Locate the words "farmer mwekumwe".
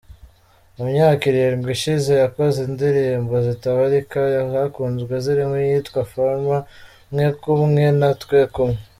6.11-7.83